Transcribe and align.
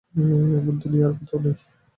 এমন 0.57 0.75
দুনিয়ায় 0.81 1.07
আর 1.07 1.19
কোথাও 1.19 1.39
নেই। 1.43 1.55